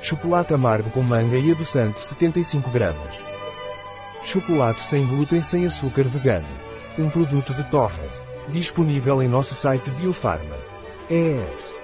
Chocolate 0.00 0.54
amargo 0.54 0.90
com 0.90 1.02
manga 1.02 1.36
e 1.36 1.50
adoçante 1.50 2.04
75 2.04 2.70
gramas. 2.70 3.16
Chocolate 4.22 4.80
sem 4.80 5.06
glúten 5.06 5.42
sem 5.42 5.66
açúcar 5.66 6.04
vegano. 6.04 6.46
Um 6.98 7.10
produto 7.10 7.52
de 7.52 7.64
Torres. 7.64 8.20
Disponível 8.48 9.22
em 9.22 9.28
nosso 9.28 9.54
site 9.54 9.90
Biofarma. 9.90 10.56
ES. 11.10 11.77